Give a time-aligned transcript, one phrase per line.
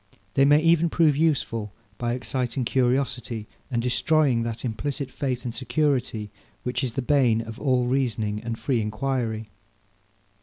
[0.33, 6.31] They may even prove useful, by exciting curiosity, and destroying that implicit faith and security,
[6.63, 9.51] which is the bane of all reasoning and free enquiry.